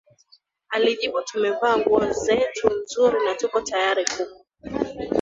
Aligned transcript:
alijibu 0.73 1.19
tumevaa 1.27 1.75
nguo 1.77 2.03
zetu 2.23 2.67
nzuri 2.83 3.19
na 3.25 3.35
tupo 3.35 3.61
tayari 3.61 4.05
kufa 4.05 4.35